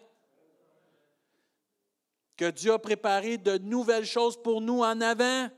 [2.38, 5.50] Que Dieu a préparé de nouvelles choses pour nous en avant.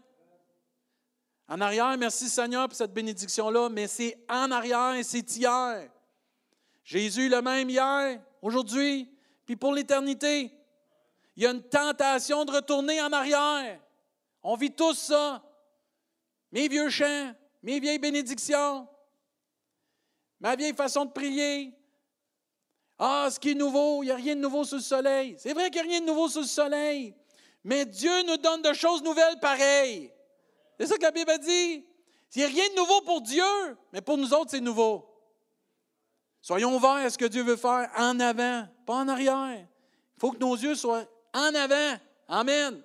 [1.49, 5.89] En arrière, merci Seigneur pour cette bénédiction-là, mais c'est en arrière et c'est hier.
[6.85, 9.13] Jésus le même hier, aujourd'hui,
[9.45, 10.53] puis pour l'éternité.
[11.35, 13.81] Il y a une tentation de retourner en arrière.
[14.41, 15.43] On vit tous ça.
[16.51, 17.33] Mes vieux chants,
[17.63, 18.87] mes vieilles bénédictions,
[20.39, 21.73] ma vieille façon de prier.
[22.99, 25.35] Ah, ce qui est nouveau, il n'y a rien de nouveau sous le soleil.
[25.37, 27.15] C'est vrai qu'il n'y a rien de nouveau sous le soleil,
[27.63, 30.11] mais Dieu nous donne de choses nouvelles pareilles.
[30.79, 31.85] C'est ça que la Bible dit.
[32.35, 33.43] Il n'y a rien de nouveau pour Dieu,
[33.93, 35.07] mais pour nous autres, c'est nouveau.
[36.41, 39.67] Soyons ouverts à ce que Dieu veut faire en avant, pas en arrière.
[40.17, 41.97] Il faut que nos yeux soient en avant.
[42.27, 42.83] Amen.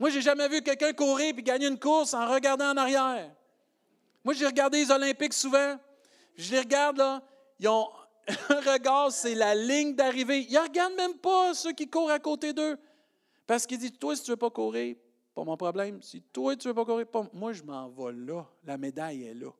[0.00, 3.30] Moi, je n'ai jamais vu quelqu'un courir et gagner une course en regardant en arrière.
[4.24, 5.78] Moi, j'ai regardé les Olympiques souvent.
[6.36, 7.22] Je les regarde, là.
[7.58, 7.86] Ils ont
[8.48, 10.46] un regard, c'est la ligne d'arrivée.
[10.48, 12.78] Ils ne regardent même pas ceux qui courent à côté d'eux.
[13.46, 14.96] Parce qu'ils disent Toi, si tu ne veux pas courir,
[15.34, 16.00] pas mon problème.
[16.00, 18.46] Si toi, tu ne veux pas courir, moi, je m'en vais là.
[18.64, 19.50] La médaille est là.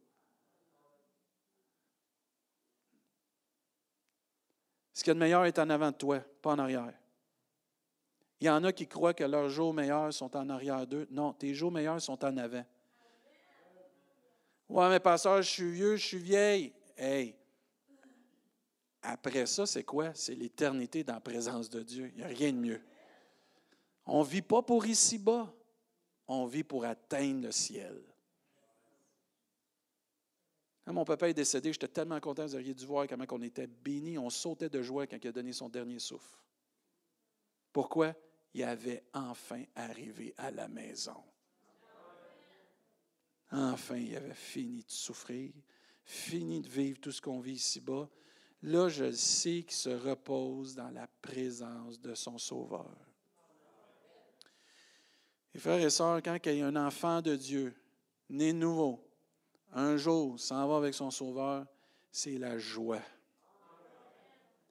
[4.94, 7.00] Ce qu'il y a de meilleur est en avant de toi, pas en arrière.
[8.40, 11.07] Il y en a qui croient que leurs jours meilleurs sont en arrière d'eux.
[11.11, 12.64] Non, tes jours meilleurs sont en avant.
[14.68, 16.72] Ouais, mais pasteur, je suis vieux, je suis vieille.
[16.96, 17.35] Hey,
[19.03, 20.14] après ça, c'est quoi?
[20.14, 22.11] C'est l'éternité dans la présence de Dieu.
[22.14, 22.81] Il n'y a rien de mieux.
[24.07, 25.53] On ne vit pas pour ici-bas.
[26.26, 28.00] On vit pour atteindre le ciel.
[30.87, 34.18] Mon papa est décédé, j'étais tellement content, vous auriez dû voir comment on était bénis.
[34.18, 36.37] On sautait de joie quand il a donné son dernier souffle.
[37.72, 38.14] Pourquoi?
[38.55, 41.23] Il avait enfin arrivé à la maison.
[43.53, 45.53] Enfin, il avait fini de souffrir,
[46.05, 48.09] fini de vivre tout ce qu'on vit ici-bas.
[48.63, 52.95] Là, je sais qu'il se repose dans la présence de son Sauveur.
[55.55, 57.75] Et frères et sœurs, quand il y a un enfant de Dieu,
[58.29, 59.05] né nouveau,
[59.73, 61.67] un jour s'en va avec son Sauveur,
[62.13, 63.03] c'est la joie.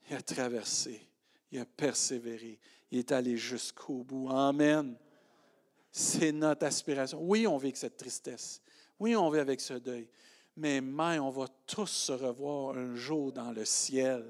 [0.10, 1.09] Il a traversé,
[1.52, 2.60] il a persévéré,
[2.92, 4.30] il est allé jusqu'au bout.
[4.30, 4.96] Amen.
[5.92, 7.20] C'est notre aspiration.
[7.22, 8.62] Oui, on vit avec cette tristesse.
[9.00, 10.08] Oui, on vit avec ce deuil.
[10.56, 14.26] Mais mais on va tous se revoir un jour dans le ciel.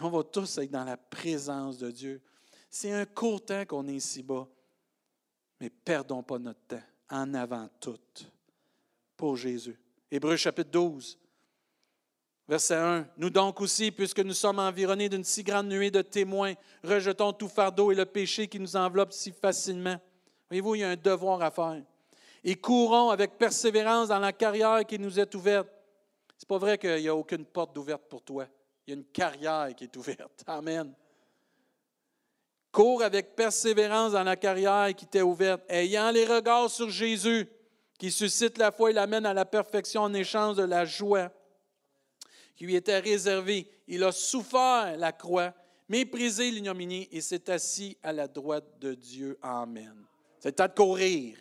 [0.00, 2.20] On va tous être dans la présence de Dieu.
[2.68, 4.48] C'est un court temps qu'on est ici-bas.
[5.60, 6.82] Mais perdons pas notre temps.
[7.10, 7.98] En avant tout.
[9.16, 9.78] Pour Jésus.
[10.10, 11.18] Hébreu chapitre 12.
[12.46, 13.06] Verset 1.
[13.16, 17.48] Nous donc aussi, puisque nous sommes environnés d'une si grande nuée de témoins, rejetons tout
[17.48, 19.96] fardeau et le péché qui nous enveloppe si facilement.
[20.50, 21.82] Voyez-vous, il y a un devoir à faire.
[22.42, 25.68] Et courons avec persévérance dans la carrière qui nous est ouverte.
[26.36, 28.46] C'est pas vrai qu'il n'y a aucune porte d'ouverte pour toi.
[28.86, 30.44] Il y a une carrière qui est ouverte.
[30.46, 30.92] Amen.
[32.70, 37.48] Cours avec persévérance dans la carrière qui t'est ouverte, ayant les regards sur Jésus,
[37.98, 41.30] qui suscite la foi et l'amène à la perfection en échange de la joie
[42.54, 43.68] qui lui était réservée.
[43.86, 45.52] Il a souffert la croix,
[45.88, 49.38] méprisé l'ignominie et s'est assis à la droite de Dieu.
[49.42, 49.94] Amen.
[50.38, 51.36] C'est le temps de courir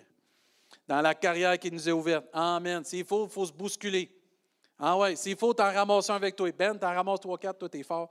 [0.88, 2.26] dans la carrière qui nous est ouverte.
[2.34, 2.84] Amen.
[2.84, 4.10] S'il faut, il faut se bousculer.
[4.80, 6.52] Ah ouais, s'il faut, t'en ramasser un avec toi.
[6.52, 8.10] Ben, t'en ramasses trois, quatre, toi, t'es fort.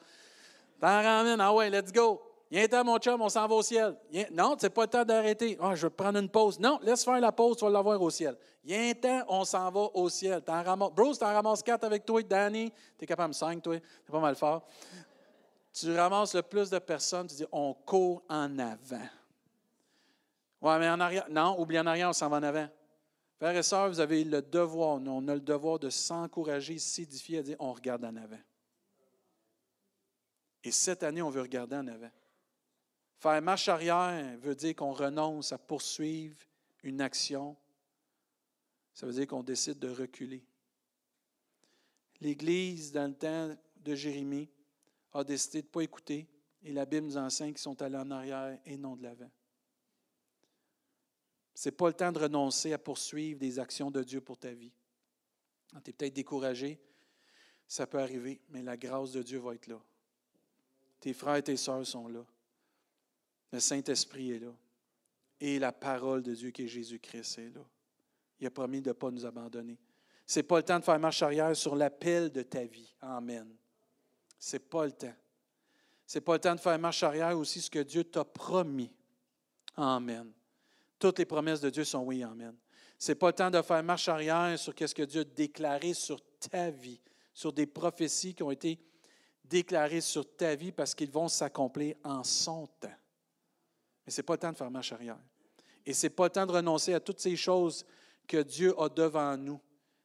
[0.80, 1.40] T'en ramènes.
[1.40, 2.22] Ah ouais, let's go.
[2.54, 3.96] Un temps, mon chum, on s'en va au ciel.
[4.30, 5.56] Non, c'est pas le temps d'arrêter.
[5.58, 6.60] Ah, je vais prendre une pause.
[6.60, 8.36] Non, laisse faire la pause, tu vas l'avoir au ciel.
[8.68, 10.42] Un temps, on s'en va au ciel.
[10.42, 12.22] T'en ramasses, Bruce, t'en ramasses quatre avec toi.
[12.22, 13.78] Danny, t'es capable de cinq, toi.
[13.78, 14.68] T'es pas mal fort.
[15.72, 19.08] Tu ramasses le plus de personnes, tu dis, on court en avant.
[20.60, 21.26] Ouais, mais en arrière.
[21.30, 22.68] Non, oublie en arrière, on s'en va en avant.
[23.38, 27.42] Frères et sœurs, vous avez le devoir, on a le devoir de s'encourager, s'édifier, à
[27.42, 28.38] dire, on regarde en avant.
[30.62, 32.10] Et cette année, on veut regarder en avant.
[33.22, 36.36] Faire marche arrière veut dire qu'on renonce à poursuivre
[36.82, 37.56] une action.
[38.92, 40.44] Ça veut dire qu'on décide de reculer.
[42.20, 44.50] L'Église, dans le temps de Jérémie,
[45.12, 46.26] a décidé de ne pas écouter
[46.64, 49.30] et la Bible nous enseigne qu'ils sont allés en arrière et non de l'avant.
[51.54, 54.50] Ce n'est pas le temps de renoncer à poursuivre des actions de Dieu pour ta
[54.50, 54.72] vie.
[55.84, 56.80] Tu es peut-être découragé,
[57.68, 59.80] ça peut arriver, mais la grâce de Dieu va être là.
[60.98, 62.26] Tes frères et tes sœurs sont là.
[63.52, 64.52] Le Saint-Esprit est là.
[65.40, 67.64] Et la parole de Dieu qui est Jésus-Christ est là.
[68.40, 69.78] Il a promis de ne pas nous abandonner.
[70.26, 72.94] Ce n'est pas le temps de faire marche arrière sur l'appel de ta vie.
[73.00, 73.54] Amen.
[74.38, 75.14] Ce n'est pas le temps.
[76.06, 78.90] Ce n'est pas le temps de faire marche arrière aussi ce que Dieu t'a promis.
[79.76, 80.32] Amen.
[80.98, 82.54] Toutes les promesses de Dieu sont oui, Amen.
[82.98, 85.92] Ce n'est pas le temps de faire marche arrière sur ce que Dieu a déclaré
[85.92, 87.00] sur ta vie,
[87.34, 88.78] sur des prophéties qui ont été
[89.44, 92.94] déclarées sur ta vie parce qu'ils vont s'accomplir en son temps.
[94.06, 95.18] Mais ce n'est pas le temps de faire marche arrière.
[95.84, 97.84] Et ce n'est pas le temps de renoncer à toutes ces choses
[98.26, 99.60] que Dieu a devant nous,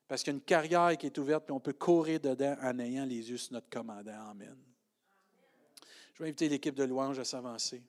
[0.08, 2.80] Parce qu'il y a une carrière qui est ouverte, puis on peut courir dedans en
[2.80, 4.30] ayant les yeux sur notre commandant.
[4.30, 4.58] Amen.
[6.14, 7.84] Je vais inviter l'équipe de louange à s'avancer.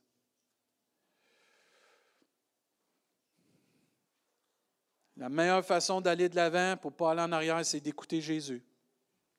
[5.16, 8.62] La meilleure façon d'aller de l'avant pour ne pas aller en arrière, c'est d'écouter Jésus,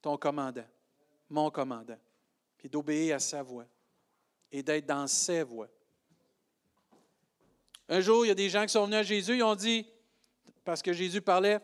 [0.01, 0.65] ton commandant,
[1.29, 1.99] mon commandant,
[2.57, 3.65] puis d'obéir à sa voix
[4.51, 5.69] et d'être dans ses voix.
[7.89, 9.85] Un jour, il y a des gens qui sont venus à Jésus, ils ont dit,
[10.63, 11.59] parce que Jésus parlait,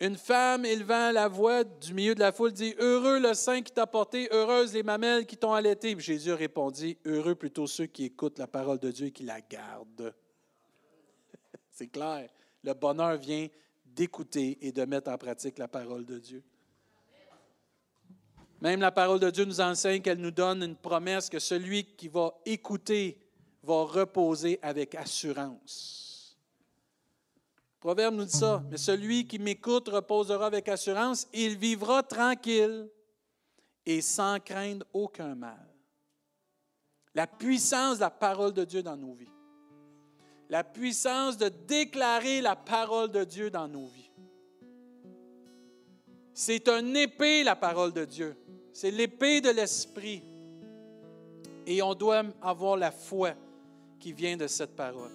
[0.00, 3.72] une femme élevant la voix du milieu de la foule dit Heureux le sein qui
[3.72, 5.94] t'a porté, heureuses les mamelles qui t'ont allaité.
[5.98, 10.12] Jésus répondit Heureux plutôt ceux qui écoutent la parole de Dieu et qui la gardent.
[11.70, 12.28] C'est clair.
[12.64, 13.46] Le bonheur vient
[13.84, 16.42] d'écouter et de mettre en pratique la parole de Dieu.
[18.60, 22.08] Même la parole de Dieu nous enseigne qu'elle nous donne une promesse que celui qui
[22.08, 23.23] va écouter
[23.64, 26.36] va reposer avec assurance.
[27.76, 32.88] Le proverbe nous dit ça, mais celui qui m'écoute reposera avec assurance, il vivra tranquille
[33.84, 35.68] et sans craindre aucun mal.
[37.14, 39.28] La puissance de la parole de Dieu dans nos vies.
[40.48, 44.10] La puissance de déclarer la parole de Dieu dans nos vies.
[46.32, 48.36] C'est un épée, la parole de Dieu.
[48.72, 50.22] C'est l'épée de l'esprit.
[51.66, 53.34] Et on doit avoir la foi
[54.04, 55.12] qui vient de cette parole.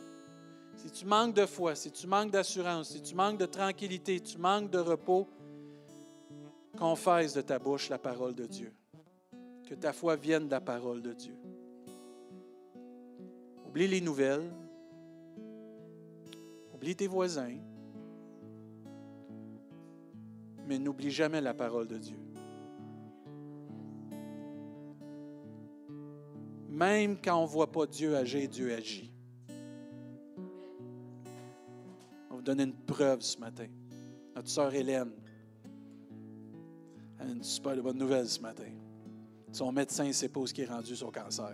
[0.76, 4.40] Si tu manques de foi, si tu manques d'assurance, si tu manques de tranquillité, tu
[4.40, 5.28] manques de repos,
[6.76, 8.74] confesse de ta bouche la parole de Dieu.
[9.68, 11.36] Que ta foi vienne de la parole de Dieu.
[13.68, 14.52] Oublie les nouvelles.
[16.74, 17.60] Oublie tes voisins.
[20.66, 22.18] Mais n'oublie jamais la parole de Dieu.
[26.80, 29.12] Même quand on ne voit pas Dieu agir, Dieu agit.
[32.30, 33.68] On va vous donner une preuve ce matin.
[34.34, 35.12] Notre sœur Hélène
[37.20, 38.72] a une super bonne nouvelle ce matin.
[39.52, 41.52] Son médecin ne où est rendu son cancer.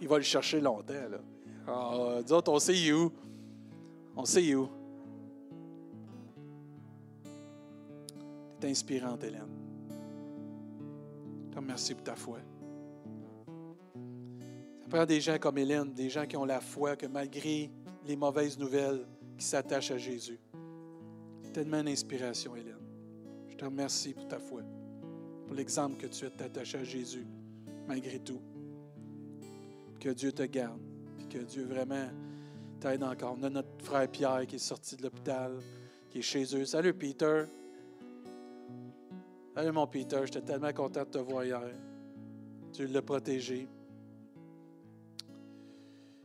[0.00, 1.18] Il va le chercher longtemps, là.
[1.66, 3.12] Ah, nous autres, on sait où.
[4.16, 4.68] On sait où.
[8.60, 9.48] Tu es inspirante, Hélène.
[11.46, 12.38] Je te remercie pour ta foi.
[14.80, 17.70] Ça prend des gens comme Hélène, des gens qui ont la foi que malgré
[18.06, 19.06] les mauvaises nouvelles,
[19.38, 20.38] qui s'attachent à Jésus.
[21.52, 22.76] Tellement d'inspiration, Hélène.
[23.48, 24.62] Je te remercie pour ta foi,
[25.46, 27.26] pour l'exemple que tu as t'attaché à Jésus,
[27.86, 28.40] malgré tout.
[30.00, 30.80] Que Dieu te garde
[31.32, 32.08] que Dieu vraiment
[32.78, 33.36] t'aide encore.
[33.40, 35.52] On a notre frère Pierre qui est sorti de l'hôpital,
[36.10, 36.66] qui est chez eux.
[36.66, 37.44] Salut Peter.
[39.54, 41.62] Salut mon Peter, j'étais tellement content de te voir hier.
[42.72, 43.68] Tu l'as protégé.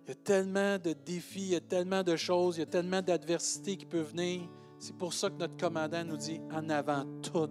[0.05, 2.67] Il y a tellement de défis, il y a tellement de choses, il y a
[2.67, 4.41] tellement d'adversités qui peuvent venir.
[4.79, 7.49] C'est pour ça que notre commandant nous dit en avant tout.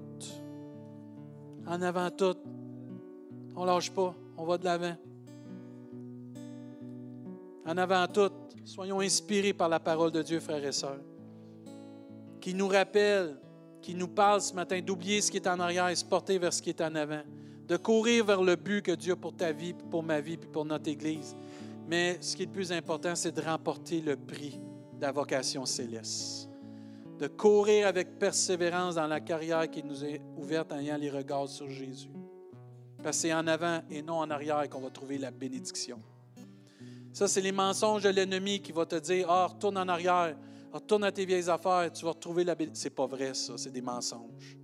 [1.66, 2.36] En avant tout.
[3.54, 4.96] On ne lâche pas, on va de l'avant.
[7.66, 8.30] En avant tout,
[8.64, 11.00] soyons inspirés par la parole de Dieu, frères et sœurs,
[12.40, 13.36] qui nous rappelle,
[13.82, 16.52] qui nous parle ce matin d'oublier ce qui est en arrière et se porter vers
[16.52, 17.22] ce qui est en avant,
[17.66, 20.48] de courir vers le but que Dieu a pour ta vie, pour ma vie, puis
[20.48, 21.34] pour notre Église.
[21.88, 24.60] Mais ce qui est le plus important, c'est de remporter le prix
[24.94, 26.48] de la vocation céleste.
[27.18, 31.48] De courir avec persévérance dans la carrière qui nous est ouverte en ayant les regards
[31.48, 32.10] sur Jésus.
[33.02, 35.98] Parce que c'est en avant et non en arrière qu'on va trouver la bénédiction.
[37.16, 40.36] Ça, c'est les mensonges de l'ennemi qui va te dire Ah, retourne en arrière,
[40.70, 42.82] retourne à tes vieilles affaires, tu vas retrouver la bénédiction.
[42.82, 44.58] C'est pas vrai, ça, c'est des mensonges.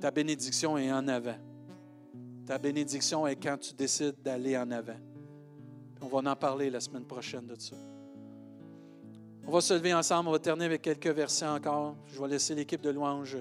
[0.00, 1.34] Ta bénédiction est en avant.
[2.46, 5.00] Ta bénédiction est quand tu décides d'aller en avant.
[6.00, 7.74] On va en parler la semaine prochaine de ça.
[9.44, 11.96] On va se lever ensemble, on va terminer avec quelques versets encore.
[12.06, 13.36] Je vais laisser l'équipe de louange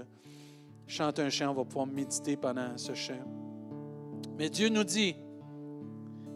[0.87, 3.13] chanter un chant, on va pouvoir méditer pendant ce chant.
[4.39, 5.15] Mais Dieu nous dit,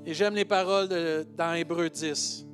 [0.06, 0.88] et j'aime les paroles
[1.38, 2.46] dans Hébreu 10.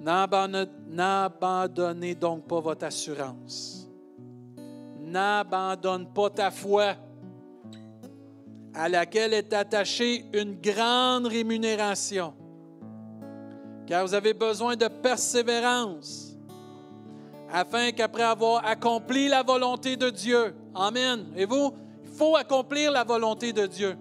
[0.00, 3.88] N'abandonnez donc pas votre assurance.
[5.00, 6.94] N'abandonne pas ta foi
[8.74, 12.32] à laquelle est attachée une grande rémunération.
[13.86, 16.34] Car vous avez besoin de persévérance
[17.52, 21.26] afin qu'après avoir accompli la volonté de Dieu, Amen.
[21.36, 21.74] Et vous,
[22.04, 23.96] il faut accomplir la volonté de Dieu.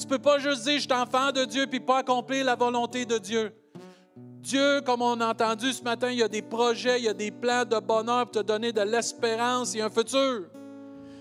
[0.00, 2.56] Tu ne peux pas juste dire, je suis enfant de Dieu, puis pas accomplir la
[2.56, 3.52] volonté de Dieu.
[4.16, 7.12] Dieu, comme on a entendu ce matin, il y a des projets, il y a
[7.12, 10.46] des plans de bonheur pour te donner de l'espérance et un futur.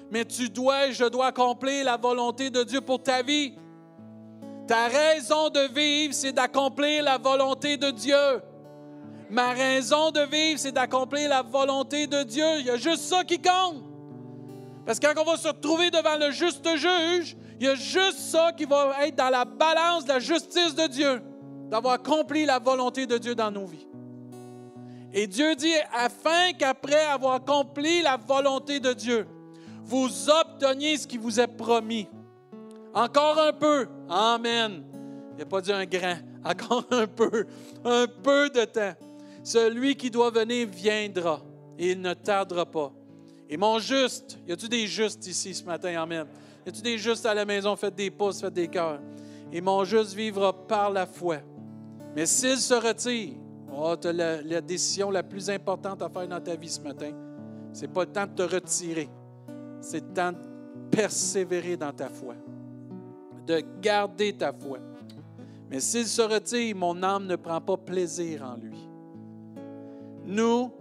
[0.10, 3.54] mais tu dois je dois accomplir la volonté de Dieu pour ta vie.
[4.66, 8.42] Ta raison de vivre, c'est d'accomplir la volonté de Dieu.
[9.30, 12.60] Ma raison de vivre, c'est d'accomplir la volonté de Dieu.
[12.60, 13.84] Il y a juste ça qui compte.
[14.86, 18.20] Parce que quand on va se retrouver devant le juste juge, il y a juste
[18.20, 21.22] ça qui va être dans la balance de la justice de Dieu,
[21.70, 23.88] d'avoir accompli la volonté de Dieu dans nos vies.
[25.12, 29.28] Et Dieu dit, afin qu'après avoir accompli la volonté de Dieu,
[29.84, 32.08] vous obteniez ce qui vous est promis.
[32.94, 33.88] Encore un peu.
[34.08, 34.84] Amen.
[35.34, 36.18] Il n'a pas dit un grand.
[36.46, 37.46] Encore un peu.
[37.84, 38.94] Un peu de temps.
[39.44, 41.42] Celui qui doit venir viendra
[41.78, 42.92] et il ne tardera pas.
[43.50, 46.00] Et mon juste, y a-tu des justes ici ce matin?
[46.00, 46.26] Amen.
[46.66, 47.76] Y a-tu des justes à la maison?
[47.76, 49.00] Faites des pouces, faites des cœurs.
[49.52, 51.38] Et mon juste vivra par la foi.
[52.16, 53.36] Mais s'il se retire,
[53.76, 56.82] oh, tu as la, la, décision la plus importante à faire dans ta vie ce
[56.82, 57.12] matin.
[57.72, 59.10] C'est pas le temps de te retirer.
[59.82, 60.38] C'est le temps de
[60.92, 62.36] persévérer dans ta foi.
[63.46, 64.80] De garder ta foi.
[65.70, 68.90] Mais s'il se retire, mon âme ne prend pas plaisir en lui.
[70.26, 70.72] Nous,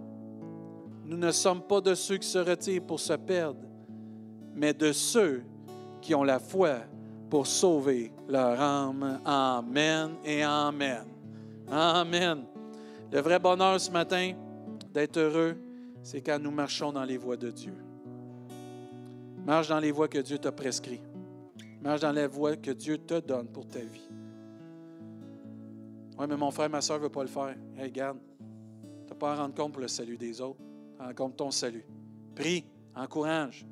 [1.05, 3.61] nous ne sommes pas de ceux qui se retirent pour se perdre,
[4.55, 5.43] mais de ceux
[6.01, 6.79] qui ont la foi
[7.29, 9.19] pour sauver leur âme.
[9.25, 11.05] Amen et Amen.
[11.69, 12.43] Amen.
[13.11, 14.33] Le vrai bonheur ce matin
[14.93, 15.57] d'être heureux,
[16.01, 17.73] c'est quand nous marchons dans les voies de Dieu.
[19.45, 21.01] Marche dans les voies que Dieu t'a prescrit.
[21.81, 24.09] Marche dans les voies que Dieu te donne pour ta vie.
[26.17, 27.55] Oui, mais mon frère, ma soeur ne veut pas le faire.
[27.79, 28.17] Regarde,
[29.07, 30.59] tu n'as pas à rendre compte pour le salut des autres
[30.99, 31.85] en compte ton salut.
[32.35, 33.65] Prie, encourage.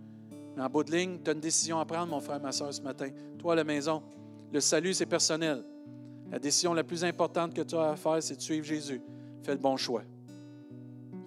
[0.58, 2.74] Mais en bout de ligne, tu as une décision à prendre, mon frère, ma soeur,
[2.74, 3.10] ce matin.
[3.38, 4.01] Toi, à la maison,
[4.51, 5.64] le salut, c'est personnel.
[6.32, 8.99] La décision la plus importante que tu as à faire, c'est de suivre Jésus.
[9.43, 10.01] Fais le bon choix.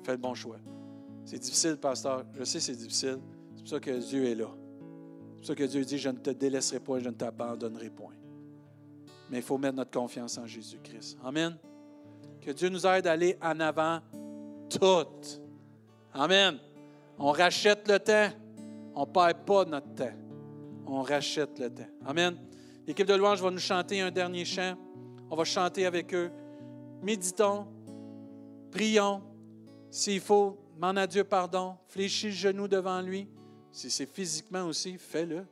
[0.02, 0.56] Fais le bon choix.
[1.24, 2.24] C'est difficile, pasteur.
[2.36, 3.20] Je sais c'est difficile.
[3.54, 4.48] C'est pour ça que Dieu est là.
[4.48, 8.14] C'est pour ça que Dieu dit, je ne te délaisserai point, je ne t'abandonnerai point.
[9.30, 11.18] Mais il faut mettre notre confiance en Jésus-Christ.
[11.22, 11.56] Amen.
[12.40, 14.00] Que Dieu nous aide à aller en avant
[14.68, 15.40] toutes.
[16.14, 16.58] Amen.
[17.16, 18.30] On rachète le temps.
[18.94, 20.16] On ne perd pas notre temps.
[20.86, 21.88] On rachète le temps.
[22.04, 22.36] Amen.
[22.86, 24.74] L'équipe de louange va nous chanter un dernier chant.
[25.30, 26.30] On va chanter avec eux.
[27.02, 27.66] Méditons.
[28.70, 29.22] Prions.
[29.90, 31.76] S'il faut, demande à Dieu pardon.
[31.86, 33.28] Fléchis le genou devant lui.
[33.72, 35.46] Si c'est physiquement aussi, fais-le.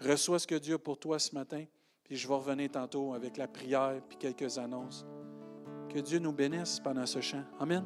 [0.00, 1.64] Reçois ce que Dieu a pour toi ce matin.
[2.04, 5.04] Puis je vais revenir tantôt avec la prière puis quelques annonces.
[5.88, 7.42] Que Dieu nous bénisse pendant ce chant.
[7.58, 7.84] Amen.